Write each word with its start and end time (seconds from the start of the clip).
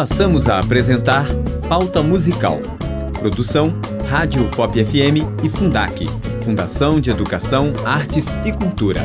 Passamos 0.00 0.48
a 0.48 0.58
apresentar 0.58 1.26
Pauta 1.68 2.02
Musical. 2.02 2.58
Produção 3.18 3.74
Rádio 4.08 4.48
FOP 4.48 4.82
FM 4.82 5.44
e 5.44 5.48
Fundac, 5.50 6.06
Fundação 6.42 6.98
de 6.98 7.10
Educação, 7.10 7.70
Artes 7.84 8.26
e 8.42 8.50
Cultura. 8.50 9.02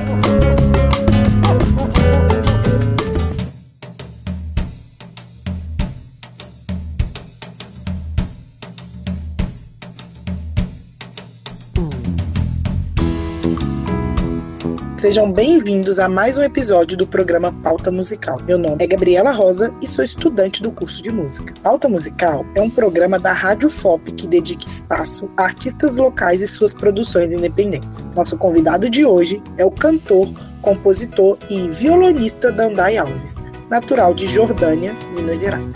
Sejam 15.06 15.32
bem-vindos 15.32 16.00
a 16.00 16.10
mais 16.10 16.36
um 16.36 16.42
episódio 16.42 16.98
do 16.98 17.06
programa 17.06 17.54
Pauta 17.62 17.92
Musical. 17.92 18.42
Meu 18.42 18.58
nome 18.58 18.84
é 18.84 18.88
Gabriela 18.88 19.32
Rosa 19.32 19.72
e 19.80 19.86
sou 19.86 20.04
estudante 20.04 20.64
do 20.64 20.72
curso 20.72 21.04
de 21.04 21.12
música. 21.12 21.54
Pauta 21.62 21.88
Musical 21.88 22.44
é 22.56 22.60
um 22.60 22.72
programa 22.72 23.20
da 23.20 23.32
Rádio 23.32 23.70
FOP 23.70 24.12
que 24.14 24.26
dedica 24.26 24.66
espaço 24.66 25.30
a 25.38 25.44
artistas 25.44 25.96
locais 25.96 26.42
e 26.42 26.48
suas 26.48 26.74
produções 26.74 27.32
independentes. 27.32 28.04
Nosso 28.16 28.36
convidado 28.36 28.90
de 28.90 29.06
hoje 29.06 29.44
é 29.60 29.64
o 29.64 29.70
cantor, 29.70 30.28
compositor 30.64 31.38
e 31.52 31.68
violonista 31.68 32.52
Dandai 32.52 32.98
Alves, 32.98 33.36
natural 33.70 34.12
de 34.12 34.26
Jordânia, 34.26 34.96
Minas 35.16 35.40
Gerais. 35.40 35.76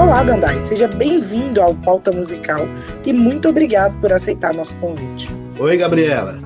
Olá, 0.00 0.22
Dandai, 0.22 0.64
seja 0.64 0.88
bem-vindo 0.88 1.60
ao 1.60 1.74
Pauta 1.74 2.10
Musical 2.10 2.66
e 3.04 3.12
muito 3.12 3.50
obrigado 3.50 4.00
por 4.00 4.14
aceitar 4.14 4.54
nosso 4.54 4.74
convite. 4.76 5.35
Oi, 5.58 5.74
Gabriela. 5.78 6.38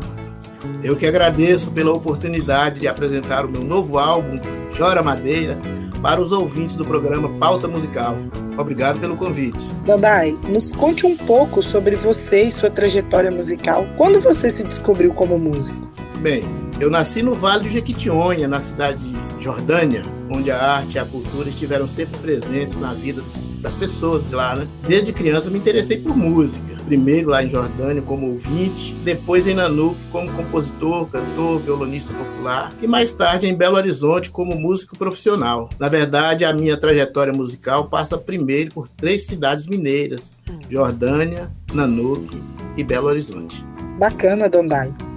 Eu 0.85 0.95
que 0.95 1.05
agradeço 1.05 1.73
pela 1.73 1.93
oportunidade 1.93 2.79
de 2.79 2.87
apresentar 2.87 3.45
o 3.45 3.49
meu 3.49 3.65
novo 3.65 3.99
álbum, 3.99 4.39
Chora 4.77 5.03
Madeira, 5.03 5.59
para 6.01 6.21
os 6.21 6.31
ouvintes 6.31 6.77
do 6.77 6.85
programa 6.85 7.29
Pauta 7.31 7.67
Musical. 7.67 8.17
Obrigado 8.57 9.01
pelo 9.01 9.17
convite. 9.17 9.59
Dandai, 9.85 10.39
nos 10.49 10.71
conte 10.71 11.07
um 11.07 11.17
pouco 11.17 11.61
sobre 11.61 11.97
você 11.97 12.45
e 12.45 12.53
sua 12.53 12.71
trajetória 12.71 13.33
musical. 13.33 13.85
Quando 13.97 14.21
você 14.21 14.49
se 14.49 14.65
descobriu 14.65 15.13
como 15.13 15.37
músico? 15.37 15.91
Bem, 16.21 16.45
eu 16.79 16.89
nasci 16.89 17.21
no 17.21 17.35
Vale 17.35 17.65
do 17.65 17.69
Jequitinhonha, 17.69 18.47
na 18.47 18.61
cidade 18.61 19.13
de 19.13 19.43
Jordânia, 19.43 20.03
onde 20.31 20.51
a 20.51 20.57
arte 20.57 20.95
e 20.95 20.99
a 20.99 21.05
cultura 21.05 21.49
estiveram 21.49 21.89
sempre 21.89 22.19
presentes 22.19 22.79
na 22.79 22.95
vida 22.95 23.23
das 23.61 23.75
pessoas 23.75 24.27
de 24.29 24.35
lá, 24.35 24.55
né? 24.55 24.67
Desde 24.87 25.13
criança 25.13 25.51
me 25.51 25.59
interessei 25.59 25.99
por 25.99 26.17
música. 26.17 26.77
Primeiro 26.87 27.31
lá 27.31 27.45
em 27.45 27.51
Jordânia 27.51 28.03
como 28.03 28.31
ouvinte, 28.31 28.95
depois 29.05 29.47
em 29.47 29.55
Nanuque 29.55 30.01
como 30.11 30.31
compositor, 30.33 31.07
cantor, 31.07 31.61
violonista 31.61 32.13
popular 32.13 32.73
e 32.81 32.87
mais 32.87 33.13
tarde 33.13 33.47
em 33.47 33.55
Belo 33.55 33.77
Horizonte 33.77 34.31
como 34.31 34.55
músico 34.55 34.97
profissional. 34.97 35.69
Na 35.79 35.89
verdade, 35.89 36.45
a 36.45 36.53
minha 36.53 36.77
trajetória 36.77 37.33
musical 37.33 37.89
passa 37.89 38.17
primeiro 38.17 38.73
por 38.73 38.89
três 38.89 39.27
cidades 39.27 39.67
mineiras: 39.67 40.33
Jordânia, 40.69 41.51
Nanuque 41.73 42.43
e 42.77 42.85
Belo 42.85 43.09
Horizonte. 43.09 43.65
Bacana, 43.99 44.49
Dandai. 44.49 45.10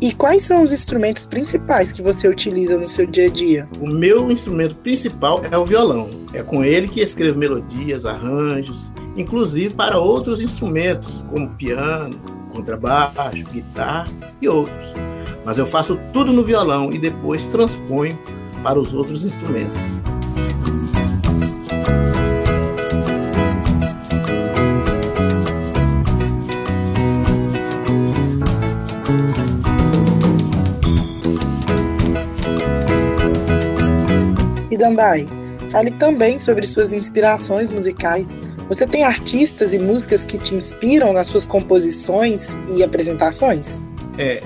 E 0.00 0.12
quais 0.12 0.42
são 0.42 0.62
os 0.62 0.72
instrumentos 0.72 1.26
principais 1.26 1.90
que 1.90 2.00
você 2.00 2.28
utiliza 2.28 2.78
no 2.78 2.86
seu 2.86 3.04
dia 3.04 3.26
a 3.26 3.30
dia? 3.30 3.68
O 3.80 3.86
meu 3.88 4.30
instrumento 4.30 4.76
principal 4.76 5.40
é 5.50 5.58
o 5.58 5.66
violão. 5.66 6.08
É 6.32 6.40
com 6.40 6.62
ele 6.62 6.86
que 6.86 7.00
escrevo 7.00 7.36
melodias, 7.36 8.06
arranjos, 8.06 8.92
inclusive 9.16 9.74
para 9.74 9.98
outros 9.98 10.40
instrumentos, 10.40 11.24
como 11.28 11.50
piano, 11.50 12.16
contrabaixo, 12.52 13.44
guitarra 13.46 14.08
e 14.40 14.48
outros. 14.48 14.94
Mas 15.44 15.58
eu 15.58 15.66
faço 15.66 15.98
tudo 16.12 16.32
no 16.32 16.44
violão 16.44 16.92
e 16.92 16.98
depois 16.98 17.46
transponho 17.46 18.16
para 18.62 18.78
os 18.78 18.94
outros 18.94 19.24
instrumentos. 19.24 19.98
Dandai, 34.78 35.26
fale 35.70 35.90
também 35.90 36.38
sobre 36.38 36.64
suas 36.64 36.92
inspirações 36.92 37.68
musicais. 37.68 38.40
Você 38.68 38.86
tem 38.86 39.02
artistas 39.02 39.74
e 39.74 39.78
músicas 39.78 40.24
que 40.24 40.38
te 40.38 40.54
inspiram 40.54 41.12
nas 41.12 41.26
suas 41.26 41.46
composições 41.46 42.48
e 42.74 42.82
apresentações? 42.82 43.82
É, 44.16 44.42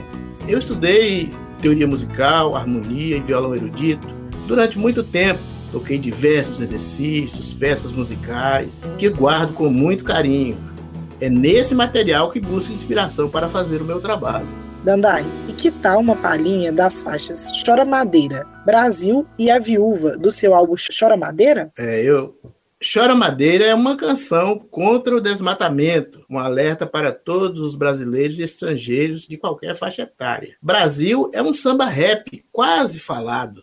eu 0.49 0.59
estudei 0.59 1.31
teoria 1.61 1.87
musical, 1.87 2.57
harmonia 2.57 3.19
e 3.19 3.21
violão 3.21 3.55
erudito 3.55 4.09
durante 4.47 4.79
muito 4.79 5.03
tempo. 5.05 5.39
Toquei 5.71 5.99
diversos 5.99 6.61
exercícios, 6.61 7.55
peças 7.55 7.93
musicais 7.93 8.85
que 8.99 9.09
guardo 9.09 9.53
com 9.53 9.69
muito 9.69 10.05
carinho. 10.05 10.59
É 11.21 11.31
nesse 11.31 11.75
material 11.75 12.31
que 12.31 12.41
busco 12.41 12.73
inspiração 12.73 13.29
para 13.29 13.49
fazer 13.49 13.81
o 13.81 13.85
meu 13.85 14.01
trabalho. 14.01 14.62
Dandai, 14.85 15.25
e 15.49 15.53
que 15.53 15.71
tal 15.71 16.01
uma 16.01 16.17
palhinha 16.17 16.73
das 16.73 17.03
faixas 17.03 17.53
Chora 17.65 17.85
Madeira, 17.85 18.45
Brasil 18.67 19.25
e 19.39 19.49
A 19.49 19.61
Viúva, 19.61 20.19
do 20.19 20.29
seu 20.29 20.57
álbum 20.57 20.75
Chora 20.99 21.17
Madeira? 21.17 21.73
É, 21.79 22.03
eu. 22.03 22.37
Chora 22.83 23.15
Madeira 23.15 23.65
é 23.65 23.75
uma 23.77 23.97
canção 23.97 24.59
contra 24.59 25.15
o 25.15 25.21
desmatamento, 25.21 26.27
um 26.29 26.37
alerta 26.37 26.85
para 26.85 27.13
todos 27.13 27.61
os 27.61 27.77
brasileiros 27.77 28.41
e 28.41 28.43
estrangeiros 28.43 29.29
de 29.29 29.37
qualquer 29.37 29.77
faixa 29.77 30.03
etária. 30.03 30.57
Brasil 30.61 31.31
é 31.33 31.41
um 31.41 31.55
samba 31.55 31.85
rap 31.85 32.45
quase 32.51 32.99
falado, 32.99 33.63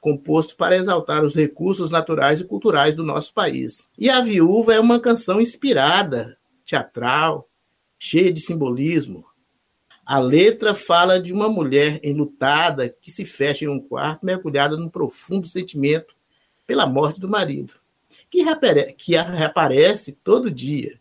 composto 0.00 0.56
para 0.56 0.76
exaltar 0.76 1.22
os 1.22 1.36
recursos 1.36 1.88
naturais 1.88 2.40
e 2.40 2.44
culturais 2.44 2.96
do 2.96 3.04
nosso 3.04 3.32
país. 3.32 3.90
E 3.96 4.10
A 4.10 4.20
Viúva 4.22 4.74
é 4.74 4.80
uma 4.80 4.98
canção 4.98 5.40
inspirada, 5.40 6.36
teatral, 6.66 7.48
cheia 7.96 8.32
de 8.32 8.40
simbolismo, 8.40 9.27
a 10.08 10.18
letra 10.18 10.74
fala 10.74 11.20
de 11.20 11.34
uma 11.34 11.50
mulher 11.50 12.00
enlutada 12.02 12.88
que 12.88 13.12
se 13.12 13.26
fecha 13.26 13.66
em 13.66 13.68
um 13.68 13.78
quarto, 13.78 14.24
mergulhada 14.24 14.74
num 14.74 14.88
profundo 14.88 15.46
sentimento 15.46 16.16
pela 16.66 16.86
morte 16.86 17.20
do 17.20 17.28
marido, 17.28 17.74
que, 18.30 18.42
reapare 18.42 18.94
que 18.94 19.12
reaparece 19.12 20.12
todo 20.24 20.50
dia. 20.50 20.98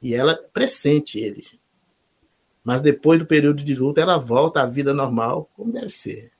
E 0.00 0.14
ela 0.14 0.34
pressente 0.54 1.18
ele. 1.18 1.42
Mas 2.64 2.80
depois 2.80 3.18
do 3.18 3.26
período 3.26 3.62
de 3.62 3.74
luto, 3.74 4.00
ela 4.00 4.16
volta 4.16 4.62
à 4.62 4.66
vida 4.66 4.94
normal, 4.94 5.50
como 5.54 5.70
deve 5.70 5.90
ser. 5.90 6.32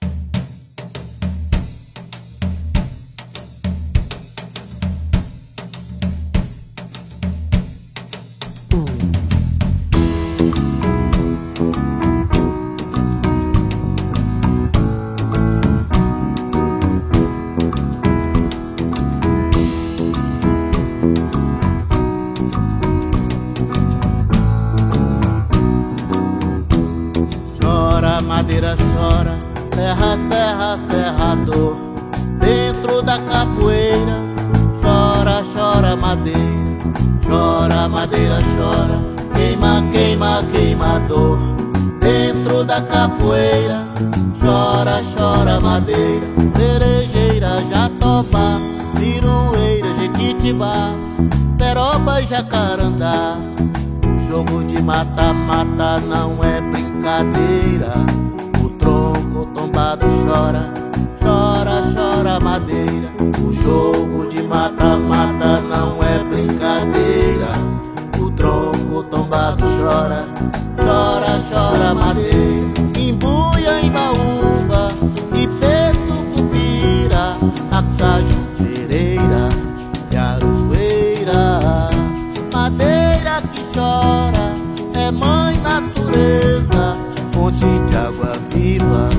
Peroba, 52.19 52.25
jacarandá. 52.25 53.37
O 54.05 54.29
jogo 54.29 54.65
de 54.65 54.83
mata-mata 54.83 56.01
não 56.01 56.43
é 56.43 56.61
brincadeira 56.61 57.93
tombado 59.55 60.07
chora, 60.25 60.73
chora, 61.21 61.83
chora 61.95 62.41
madeira. 62.41 63.13
O 63.45 63.53
jogo 63.53 64.29
de 64.29 64.43
mata-mata 64.43 65.61
não 65.61 66.03
é 66.03 66.19
brincadeira. 66.25 67.53
O 68.21 68.31
tronco 68.31 69.03
tombado 69.05 69.65
chora, 69.81 70.27
chora, 70.77 71.43
chora 71.51 71.95
madeira. 71.95 72.58
De 88.59 88.81
água 88.81 89.18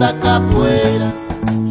da 0.00 0.14
capoeira, 0.14 1.12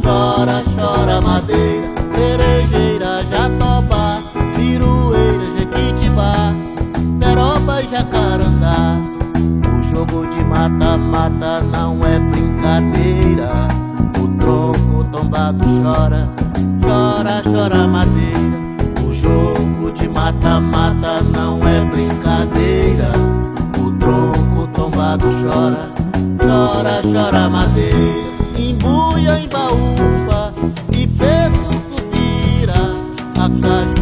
chora, 0.04 0.62
chora 0.76 1.20
madeira, 1.20 1.90
cerejeira, 2.14 3.26
jatobá, 3.26 4.20
pirueira, 4.56 5.46
jequitibá, 5.58 6.54
peroba 7.20 7.84
jacarandá. 7.84 9.00
O 9.66 9.82
jogo 9.82 10.28
de 10.28 10.44
mata-mata 10.44 11.62
não 11.74 12.06
é 12.06 12.20
brincadeira. 12.20 13.52
O 14.22 14.28
tronco 14.38 15.04
tombado 15.12 15.66
chora, 15.82 16.30
chora, 16.84 17.42
chora 17.44 17.88
madeira. 17.88 18.60
O 19.08 19.12
jogo 19.12 19.92
de 19.92 20.08
mata-mata 20.08 21.24
não 21.36 21.68
é 21.68 21.84
brincadeira. 21.84 23.12
O 23.80 23.92
tronco 23.94 24.68
tombado 24.72 25.26
chora, 25.42 25.89
chora, 26.70 27.02
chora 27.02 27.50
madeira. 27.50 27.98
Embuia, 28.58 29.40
embaúba 29.40 30.54
e 30.92 31.08
peso 31.08 31.70
cupira, 31.90 32.80
a 33.36 33.50
cajueireira 33.50 33.99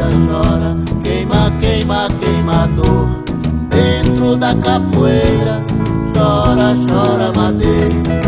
Chora, 0.00 0.08
madeira 0.08 0.08
chora, 0.26 0.76
queima, 1.02 1.52
queima, 1.60 2.08
queimador. 2.18 3.22
Dentro 3.68 4.34
da 4.34 4.54
capoeira, 4.54 5.62
chora, 6.14 6.74
chora, 6.88 7.30
madeira. 7.36 8.19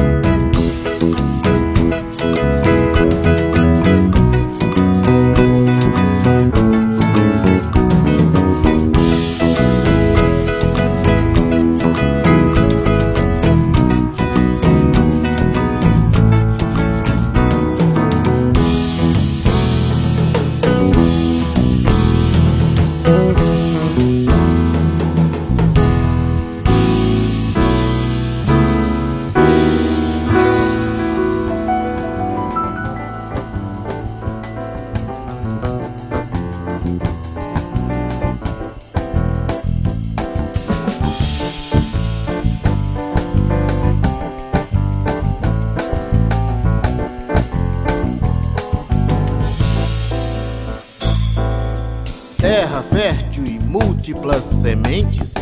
Múltiplas 54.03 54.43
sementes, 54.43 55.33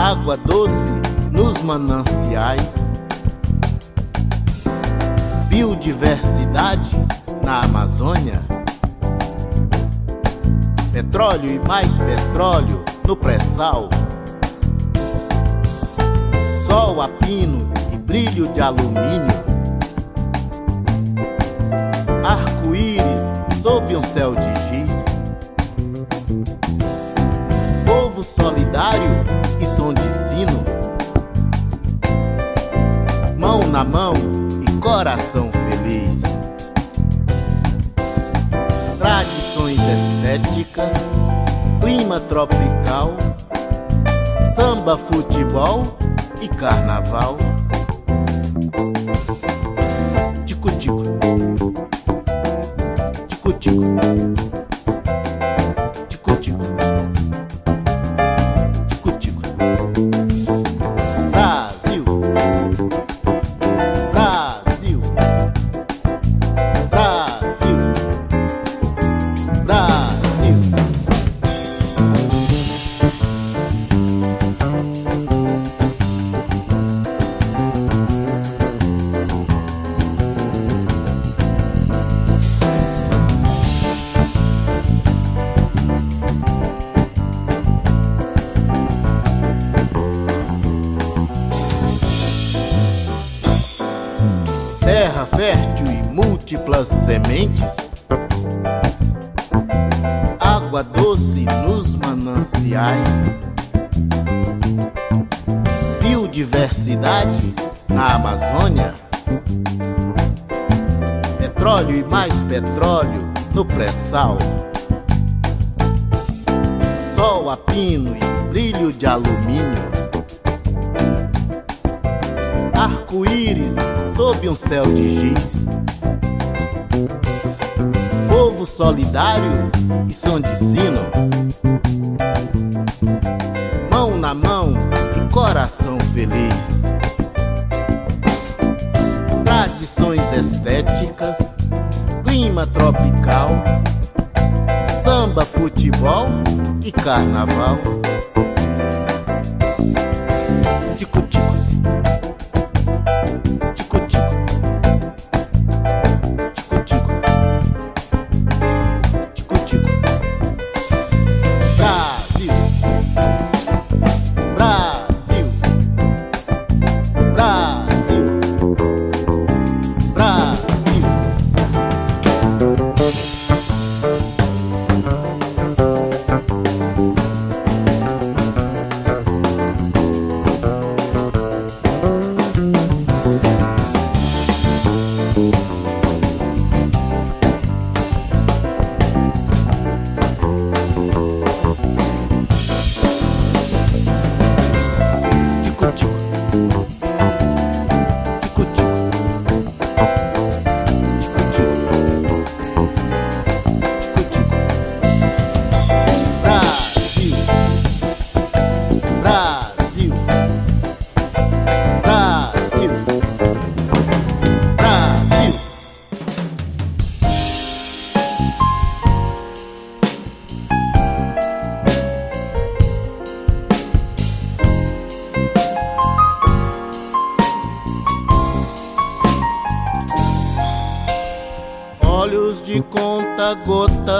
água 0.00 0.36
doce 0.36 0.72
nos 1.32 1.60
mananciais, 1.62 2.74
biodiversidade 5.48 6.96
na 7.44 7.62
Amazônia, 7.62 8.40
petróleo 10.92 11.50
e 11.50 11.58
mais 11.66 11.98
petróleo 11.98 12.84
no 13.04 13.16
pré-sal, 13.16 13.90
sol 16.68 17.02
a 17.02 17.08
pino 17.08 17.72
e 17.92 17.96
brilho 17.96 18.46
de 18.52 18.60
alumínio, 18.60 19.47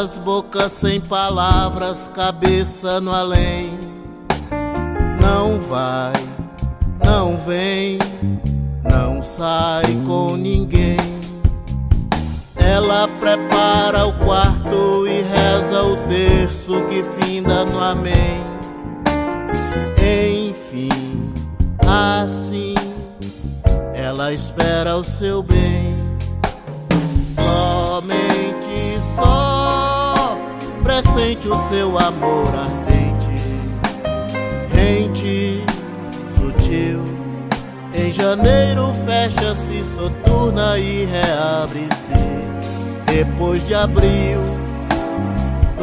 gotas, 0.08 0.18
boca 0.18 0.68
sem 0.68 1.00
palavras, 1.00 2.10
cabeça 2.14 3.00
no 3.00 3.12
além. 3.12 3.78
Não 5.20 5.60
vai, 5.60 6.12
não 7.04 7.36
vem, 7.36 7.98
não 8.82 9.22
sai 9.22 9.84
com 10.06 10.36
ninguém. 10.36 10.96
Ela 12.56 13.08
prepara 13.20 14.06
o 14.06 14.12
quarto 14.24 15.06
e 15.06 15.22
reza 15.22 15.82
o 15.82 15.96
terço 16.08 16.84
que 16.86 17.04
finda 17.20 17.64
no 17.64 17.80
amém. 17.80 18.40
Enfim, 19.98 21.32
assim, 21.86 22.74
ela 23.94 24.32
espera 24.32 24.96
o 24.96 25.04
seu 25.04 25.42
bem. 25.42 25.96
Somente 27.36 29.00
só 29.16 29.57
pressente 31.02 31.48
o 31.48 31.54
seu 31.68 31.96
amor 31.96 32.48
ardente, 32.48 33.30
rente, 34.72 35.62
sutil. 36.36 37.04
Em 37.94 38.10
janeiro 38.12 38.92
fecha-se, 39.06 39.84
soturna 39.94 40.76
e 40.76 41.04
reabre-se 41.04 42.18
depois 43.06 43.64
de 43.68 43.74
abril, 43.76 44.40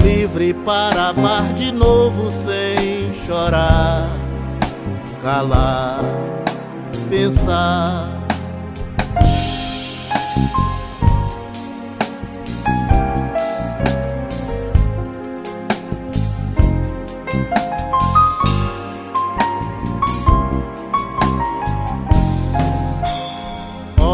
livre 0.02 0.54
para 0.54 1.10
amar 1.10 1.54
de 1.54 1.72
novo 1.72 2.30
sem 2.32 3.14
chorar, 3.26 4.10
calar, 5.22 6.00
pensar. 7.10 8.16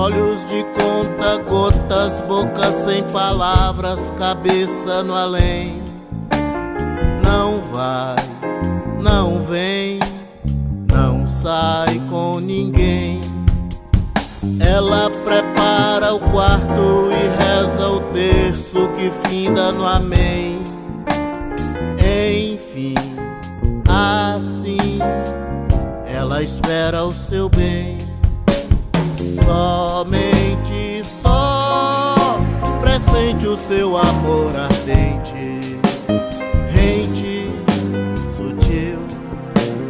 Olhos 0.02 0.44
de 0.46 0.64
conta 0.64 1.38
gotas, 1.48 2.22
boca 2.22 2.72
sem 2.72 3.04
palavras, 3.04 4.10
cabeça 4.18 5.04
no 5.04 5.14
além. 5.14 5.80
Não 7.24 7.62
vai, 7.72 8.16
não 9.00 9.44
vem, 9.44 10.00
não 10.92 11.28
sai 11.28 12.02
com 12.10 12.40
ninguém. 12.40 13.22
Ela 14.60 15.12
prepara 15.24 16.16
o 16.16 16.20
quarto 16.32 17.12
e 17.12 17.44
reza 17.44 17.88
o 17.88 18.00
terço 18.12 18.90
que 18.96 19.12
finda 19.30 19.72
no 19.72 19.86
amém. 19.86 20.64
Enfim, 22.00 22.96
assim, 23.88 24.98
ela 26.08 26.42
espera 26.42 27.04
o 27.04 27.12
seu 27.12 27.48
bem 27.48 28.01
somente 29.46 31.04
só 31.22 32.40
pressente 32.82 33.48
o 33.48 33.58
seu 33.58 33.98
amor 33.98 34.56
ardente, 34.56 35.80
rente, 36.70 37.50
sutil. 38.36 39.00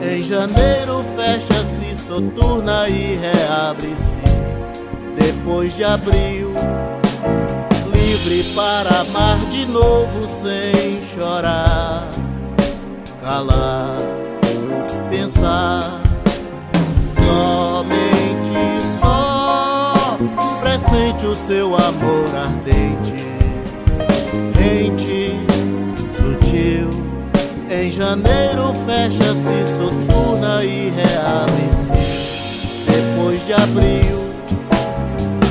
Em 0.02 0.24
janeiro 0.24 1.04
fecha-se, 1.16 1.98
soturna 2.06 2.90
e 2.90 3.16
reabre-se. 3.16 4.22
Depois 5.16 5.76
de 5.76 5.84
abril, 5.84 6.54
livre 7.94 8.44
para 8.56 9.02
amar 9.02 9.38
de 9.50 9.66
novo 9.66 10.28
sem 10.42 11.02
chorar, 11.14 12.10
calar, 13.22 13.98
pensar 15.10 16.01
pressente 20.92 21.26
o 21.26 21.36
seu 21.36 21.74
amor 21.74 22.36
ardente, 22.36 23.14
rente, 24.54 25.32
sutil. 26.18 26.90
Em 27.70 27.90
janeiro 27.90 28.74
fecha-se, 28.86 29.78
soturna 29.78 30.64
e 30.66 30.90
reabre-se. 30.90 31.92
Depois 32.86 33.46
de 33.46 33.54
abril, 33.54 34.34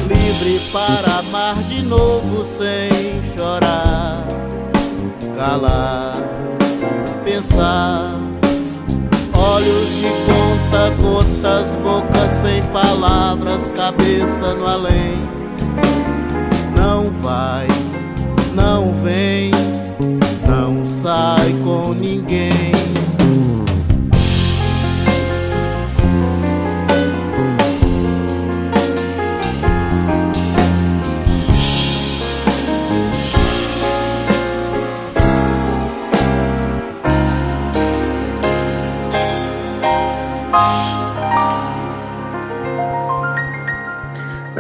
livre 0.07 0.61
para 0.71 1.21
amar 1.21 1.63
de 1.65 1.83
novo 1.85 2.45
sem 2.45 3.23
chorar, 3.35 4.27
calar, 5.37 6.17
pensar. 7.25 8.21
Olhos 9.33 9.89
de 9.89 10.50
conta, 10.71 10.91
gotas, 10.91 11.77
boca 11.83 12.29
sem 12.41 12.63
palavras, 12.73 13.71
cabeça 13.71 14.55
no 14.55 14.67
além. 14.67 15.15
Não 16.77 17.11
vai, 17.11 17.67
não 18.55 18.95
vem, 18.95 19.51
não 20.47 20.85
sai 20.87 21.53
com 21.65 21.93
ninguém. 21.93 22.70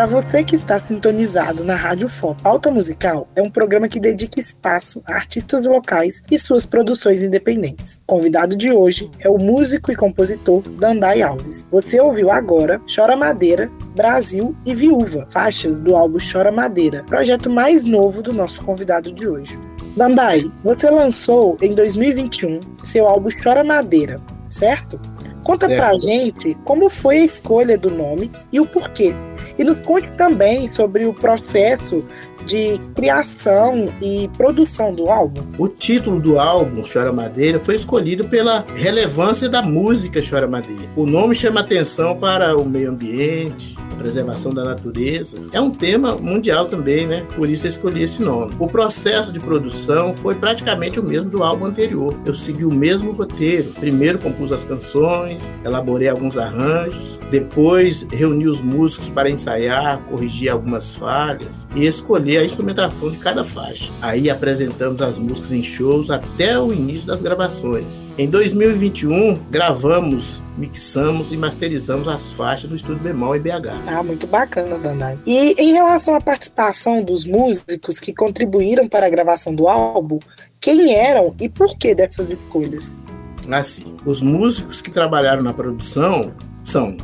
Para 0.00 0.06
você 0.06 0.42
que 0.42 0.56
está 0.56 0.82
sintonizado 0.82 1.62
na 1.62 1.74
Rádio 1.74 2.08
FOP, 2.08 2.40
Pauta 2.40 2.70
Musical 2.70 3.28
é 3.36 3.42
um 3.42 3.50
programa 3.50 3.86
que 3.86 4.00
dedica 4.00 4.40
espaço 4.40 5.02
a 5.06 5.12
artistas 5.12 5.66
locais 5.66 6.22
e 6.30 6.38
suas 6.38 6.64
produções 6.64 7.22
independentes. 7.22 8.00
O 8.08 8.14
convidado 8.14 8.56
de 8.56 8.72
hoje 8.72 9.10
é 9.20 9.28
o 9.28 9.36
músico 9.36 9.92
e 9.92 9.94
compositor 9.94 10.62
Dandai 10.62 11.20
Alves. 11.20 11.68
Você 11.70 12.00
ouviu 12.00 12.30
agora 12.30 12.80
Chora 12.86 13.14
Madeira, 13.14 13.70
Brasil 13.94 14.56
e 14.64 14.74
Viúva, 14.74 15.28
faixas 15.28 15.80
do 15.80 15.94
álbum 15.94 16.16
Chora 16.16 16.50
Madeira, 16.50 17.04
projeto 17.04 17.50
mais 17.50 17.84
novo 17.84 18.22
do 18.22 18.32
nosso 18.32 18.62
convidado 18.62 19.12
de 19.12 19.28
hoje. 19.28 19.58
Dandai, 19.94 20.50
você 20.64 20.88
lançou 20.88 21.58
em 21.60 21.74
2021 21.74 22.60
seu 22.82 23.06
álbum 23.06 23.28
Chora 23.30 23.62
Madeira, 23.62 24.18
certo? 24.48 24.98
Conta 25.42 25.66
Certo. 25.66 25.78
pra 25.78 25.98
gente 25.98 26.56
como 26.64 26.88
foi 26.88 27.18
a 27.18 27.24
escolha 27.24 27.76
do 27.78 27.90
nome 27.90 28.30
e 28.52 28.60
o 28.60 28.66
porquê. 28.66 29.14
E 29.58 29.64
nos 29.64 29.80
conte 29.80 30.08
também 30.12 30.70
sobre 30.70 31.06
o 31.06 31.12
processo 31.12 32.04
de 32.46 32.80
criação 32.94 33.92
e 34.00 34.28
produção 34.36 34.94
do 34.94 35.08
álbum. 35.08 35.42
O 35.58 35.68
título 35.68 36.20
do 36.20 36.38
álbum, 36.38 36.82
Chora 36.82 37.12
Madeira, 37.12 37.60
foi 37.60 37.76
escolhido 37.76 38.26
pela 38.28 38.64
relevância 38.74 39.48
da 39.48 39.62
música 39.62 40.20
Chora 40.28 40.48
Madeira. 40.48 40.88
O 40.96 41.04
nome 41.06 41.34
chama 41.34 41.60
atenção 41.60 42.16
para 42.16 42.56
o 42.56 42.64
meio 42.64 42.90
ambiente, 42.90 43.76
preservação 44.00 44.52
da 44.52 44.64
natureza. 44.64 45.36
É 45.52 45.60
um 45.60 45.70
tema 45.70 46.16
mundial 46.16 46.66
também, 46.66 47.06
né? 47.06 47.26
Por 47.36 47.50
isso 47.50 47.66
eu 47.66 47.68
escolhi 47.68 48.02
esse 48.02 48.22
nome. 48.22 48.54
O 48.58 48.66
processo 48.66 49.30
de 49.30 49.38
produção 49.38 50.16
foi 50.16 50.34
praticamente 50.34 50.98
o 50.98 51.02
mesmo 51.02 51.28
do 51.28 51.44
álbum 51.44 51.66
anterior. 51.66 52.18
Eu 52.24 52.34
segui 52.34 52.64
o 52.64 52.72
mesmo 52.72 53.12
roteiro. 53.12 53.70
Primeiro 53.78 54.18
compus 54.18 54.52
as 54.52 54.64
canções, 54.64 55.60
elaborei 55.64 56.08
alguns 56.08 56.38
arranjos, 56.38 57.20
depois 57.30 58.06
reuni 58.10 58.46
os 58.46 58.62
músicos 58.62 59.10
para 59.10 59.29
ensaiar, 59.30 60.00
corrigir 60.04 60.50
algumas 60.50 60.92
falhas 60.92 61.66
e 61.74 61.86
escolher 61.86 62.38
a 62.38 62.44
instrumentação 62.44 63.10
de 63.10 63.16
cada 63.18 63.44
faixa. 63.44 63.90
Aí 64.02 64.28
apresentamos 64.28 65.00
as 65.02 65.18
músicas 65.18 65.52
em 65.52 65.62
shows 65.62 66.10
até 66.10 66.58
o 66.58 66.72
início 66.72 67.06
das 67.06 67.22
gravações. 67.22 68.06
Em 68.18 68.28
2021, 68.28 69.38
gravamos, 69.50 70.42
mixamos 70.56 71.32
e 71.32 71.36
masterizamos 71.36 72.08
as 72.08 72.30
faixas 72.30 72.68
do 72.68 72.76
Estúdio 72.76 73.02
Bemol 73.02 73.36
em 73.36 73.40
BH. 73.40 73.80
Ah, 73.86 74.02
muito 74.02 74.26
bacana, 74.26 74.78
Danai. 74.78 75.18
E 75.26 75.54
em 75.58 75.72
relação 75.72 76.14
à 76.14 76.20
participação 76.20 77.02
dos 77.02 77.24
músicos 77.24 77.98
que 77.98 78.12
contribuíram 78.12 78.88
para 78.88 79.06
a 79.06 79.10
gravação 79.10 79.54
do 79.54 79.68
álbum, 79.68 80.18
quem 80.60 80.94
eram 80.94 81.34
e 81.40 81.48
por 81.48 81.76
que 81.78 81.94
dessas 81.94 82.30
escolhas? 82.30 83.02
Assim, 83.50 83.96
os 84.04 84.20
músicos 84.20 84.80
que 84.80 84.90
trabalharam 84.90 85.42
na 85.42 85.52
produção 85.52 86.32
são 86.64 86.96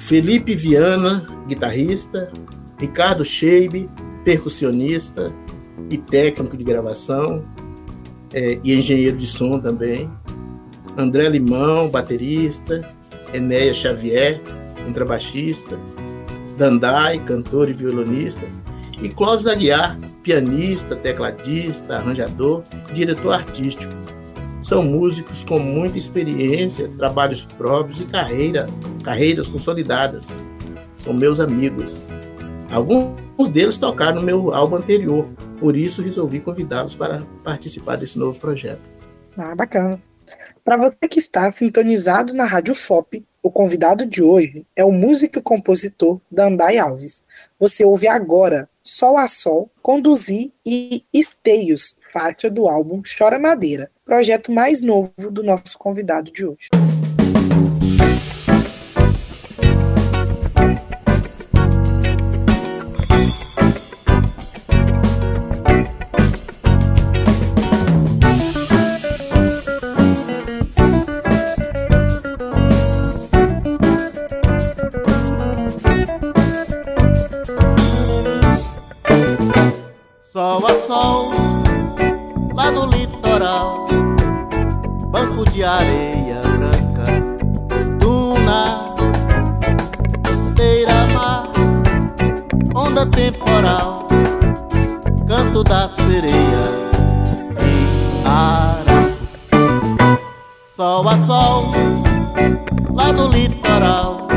Felipe 0.00 0.54
Viana, 0.54 1.24
guitarrista, 1.46 2.32
Ricardo 2.78 3.24
Scheibe, 3.24 3.88
percussionista 4.24 5.32
e 5.90 5.98
técnico 5.98 6.56
de 6.56 6.64
gravação, 6.64 7.44
é, 8.32 8.58
e 8.64 8.74
engenheiro 8.74 9.16
de 9.16 9.26
som 9.26 9.60
também, 9.60 10.10
André 10.96 11.28
Limão, 11.28 11.88
baterista, 11.88 12.88
Enéia 13.32 13.74
Xavier, 13.74 14.40
contrabaixista, 14.84 15.78
Dandai, 16.56 17.18
cantor 17.24 17.68
e 17.68 17.72
violonista, 17.72 18.46
e 19.02 19.08
Clóvis 19.08 19.46
Aguiar, 19.46 19.98
pianista, 20.22 20.96
tecladista, 20.96 21.96
arranjador, 21.98 22.64
diretor 22.92 23.34
artístico. 23.34 23.92
São 24.62 24.82
músicos 24.82 25.42
com 25.42 25.58
muita 25.58 25.96
experiência, 25.96 26.88
trabalhos 26.88 27.44
próprios 27.44 28.00
e 28.00 28.04
carreira, 28.04 28.66
carreiras 29.02 29.48
consolidadas. 29.48 30.28
São 30.98 31.14
meus 31.14 31.40
amigos. 31.40 32.06
Alguns 32.70 33.48
deles 33.50 33.78
tocaram 33.78 34.20
no 34.20 34.22
meu 34.22 34.54
álbum 34.54 34.76
anterior, 34.76 35.26
por 35.58 35.74
isso 35.74 36.02
resolvi 36.02 36.40
convidá-los 36.40 36.94
para 36.94 37.22
participar 37.42 37.96
desse 37.96 38.18
novo 38.18 38.38
projeto. 38.38 38.82
Ah, 39.36 39.54
bacana. 39.54 40.00
Para 40.62 40.76
você 40.76 41.08
que 41.08 41.18
está 41.18 41.50
sintonizado 41.52 42.34
na 42.34 42.44
Rádio 42.44 42.74
FOP, 42.74 43.24
o 43.42 43.50
convidado 43.50 44.04
de 44.04 44.22
hoje 44.22 44.66
é 44.76 44.84
o 44.84 44.92
músico 44.92 45.38
e 45.38 45.42
compositor 45.42 46.20
Dandai 46.30 46.76
Alves. 46.76 47.24
Você 47.58 47.84
ouve 47.84 48.06
agora 48.06 48.68
Sol 48.82 49.16
a 49.16 49.26
Sol, 49.26 49.70
Conduzir 49.80 50.52
e 50.64 51.02
Esteios, 51.12 51.96
faixa 52.12 52.50
do 52.50 52.68
álbum 52.68 53.02
Chora 53.02 53.38
Madeira, 53.38 53.90
projeto 54.10 54.50
mais 54.50 54.80
novo 54.80 55.12
do 55.30 55.40
nosso 55.40 55.78
convidado 55.78 56.32
de 56.32 56.44
hoje. 56.44 56.68
sol 80.32 80.66
a 80.66 80.74
sol, 80.86 81.30
lá 82.54 82.72
no 82.72 82.86
litoral, 82.86 83.19
banco 85.10 85.46
de 85.50 85.64
areia 85.64 86.42
branca, 86.42 87.06
duna, 87.98 88.94
beira-mar, 90.54 91.48
onda 92.74 93.06
temporal, 93.06 94.06
canto 95.26 95.64
da 95.64 95.88
sereia 95.88 96.90
e 97.64 98.28
ara. 98.28 99.10
Sol 100.76 101.08
a 101.08 101.16
sol, 101.26 101.72
lá 102.92 103.10
no 103.10 103.28
litoral, 103.28 104.28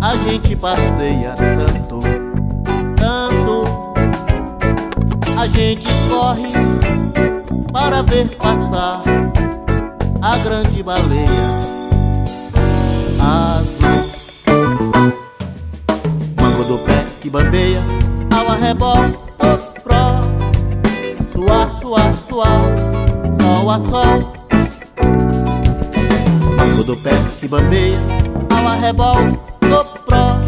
a 0.00 0.16
gente 0.16 0.56
passeia 0.56 1.34
tanto 1.36 2.00
a 5.36 5.46
gente 5.46 5.86
corre 6.08 6.48
para 7.74 8.02
ver 8.04 8.28
passar 8.36 9.02
a 10.22 10.38
grande 10.38 10.80
baleia 10.80 11.48
azul. 13.18 14.04
Mango 16.40 16.64
do 16.64 16.78
pé 16.78 17.04
que 17.20 17.28
bandeia 17.28 17.82
ao 18.32 18.52
arrebol, 18.52 19.06
oh, 19.40 19.80
pró, 19.82 20.20
suar, 21.32 21.74
suar, 21.80 22.14
suar, 22.28 22.60
sol 23.40 23.70
a 23.70 23.78
sol. 23.80 24.32
Mango 26.56 26.84
do 26.84 26.96
pé 26.98 27.10
que 27.40 27.48
bandeia 27.48 27.98
ao 28.56 28.68
arrebol, 28.68 29.36
oh, 29.64 29.84
pró, 30.06 30.38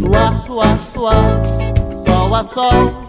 suar, 0.00 0.36
suar, 0.44 0.78
suar, 0.92 1.42
sol 2.04 2.34
a 2.34 2.42
sol. 2.42 3.07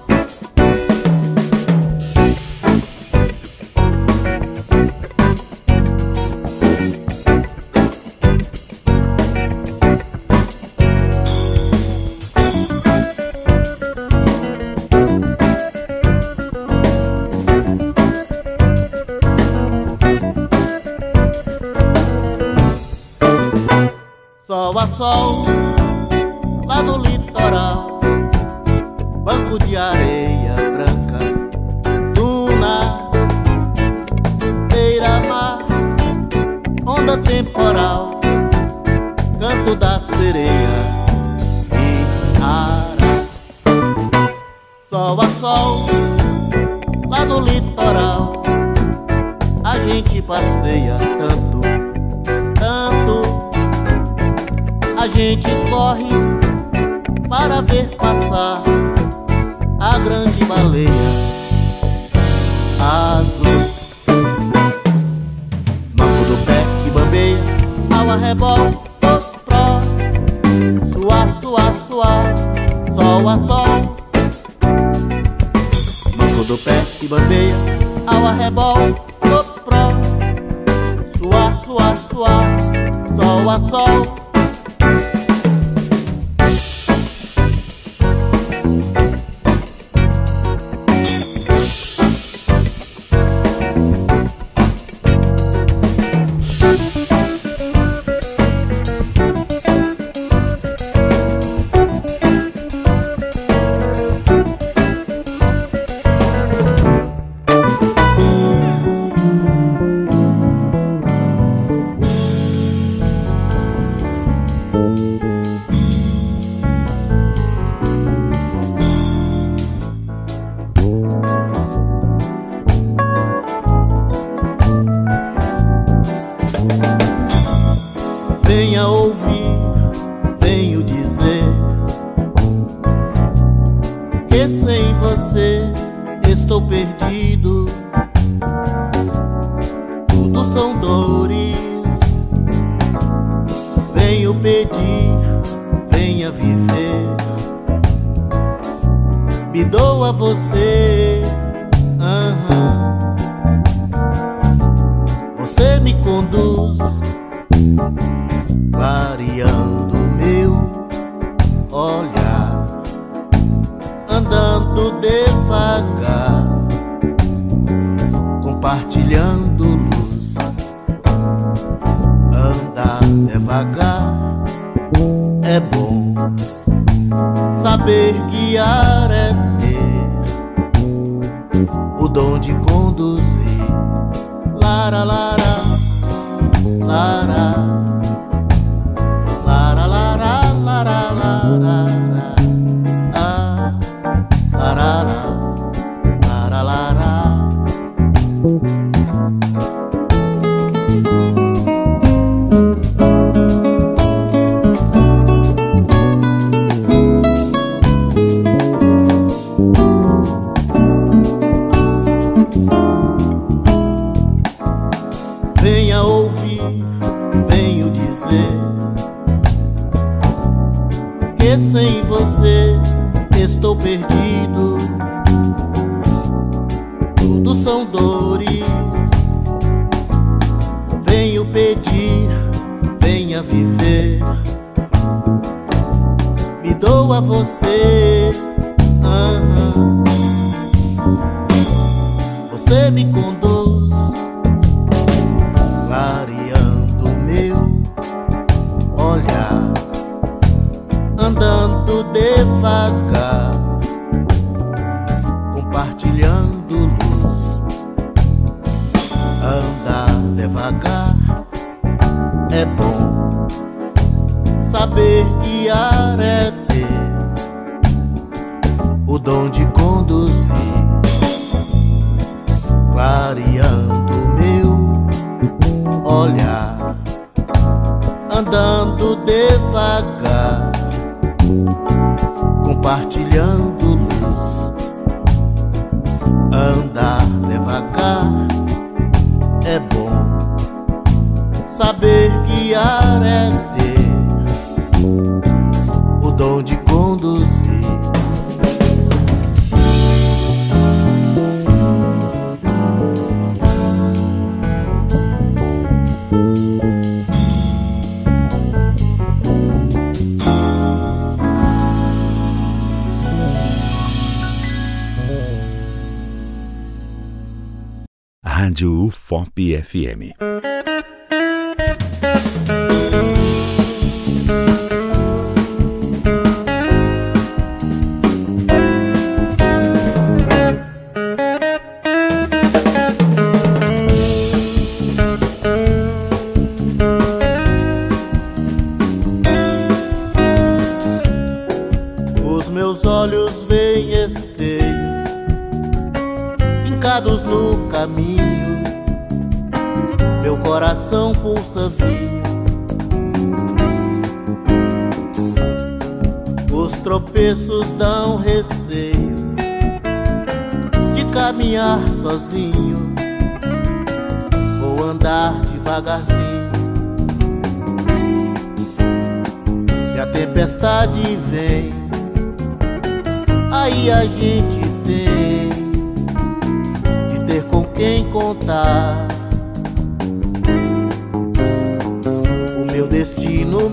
FM. 319.29 320.48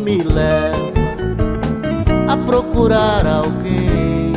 me 0.07 0.23
leva 0.23 0.93
a 2.29 2.37
procurar 2.37 3.27
alguém 3.27 4.33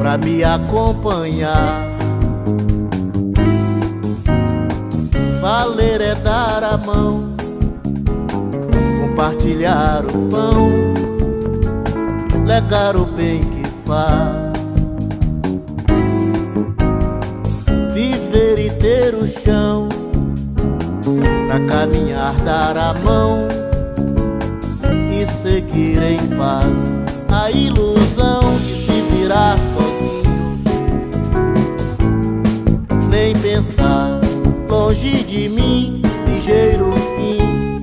pra 0.00 0.16
me 0.16 0.42
acompanhar. 0.42 1.84
Valer 5.42 6.00
é 6.00 6.14
dar 6.14 6.64
a 6.64 6.78
mão, 6.78 7.36
compartilhar 9.02 10.02
o 10.06 10.30
pão, 10.30 10.70
legar 12.46 12.96
o 12.96 13.04
bem 13.04 13.42
que 13.44 13.68
faz, 13.84 14.76
viver 17.92 18.58
e 18.60 18.70
ter 18.70 19.14
o 19.14 19.26
chão, 19.26 19.90
pra 21.46 21.60
caminhar, 21.66 22.34
dar 22.46 22.78
a 22.78 22.94
mão 22.94 23.65
em 25.78 26.18
paz. 26.36 26.72
A 27.30 27.50
ilusão 27.50 28.58
de 28.58 28.74
se 28.86 29.02
virar 29.12 29.56
sozinho, 29.74 30.60
nem 33.10 33.36
pensar 33.36 34.20
longe 34.68 35.22
de 35.24 35.48
mim, 35.50 36.02
ligeiro 36.26 36.92
fim. 37.16 37.80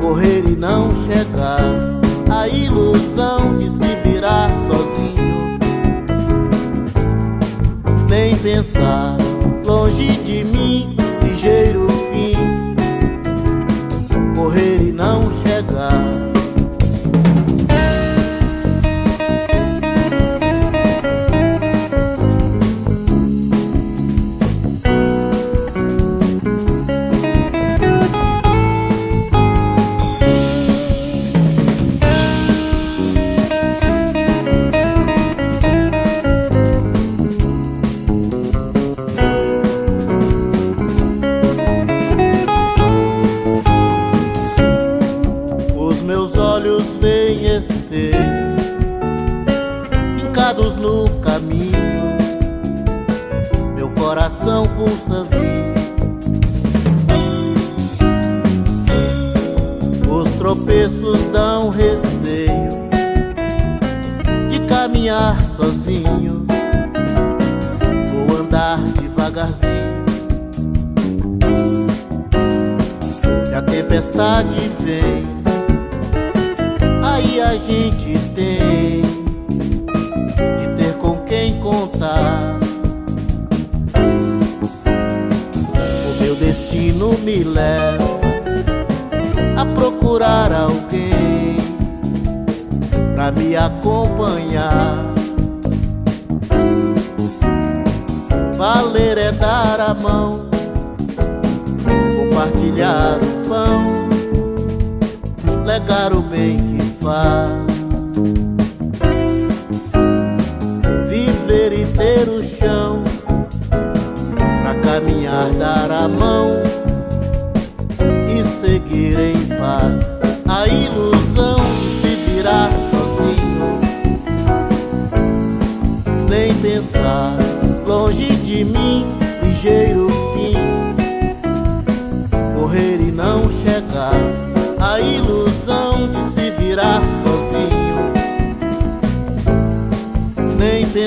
Correr 0.00 0.44
e 0.46 0.56
não 0.56 0.94
chegar, 1.04 1.60
a 2.30 2.48
ilusão 2.48 3.56
de 3.56 3.68
se 3.68 3.96
virar 4.04 4.50
sozinho, 4.68 5.58
nem 8.08 8.36
pensar 8.36 9.17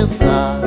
pensar 0.02 0.61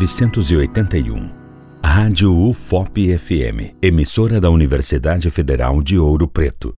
1981. 0.00 1.30
Rádio 1.84 2.34
UFOP 2.34 3.18
FM, 3.18 3.76
emissora 3.82 4.40
da 4.40 4.48
Universidade 4.48 5.30
Federal 5.30 5.82
de 5.82 5.98
Ouro 5.98 6.26
Preto. 6.26 6.72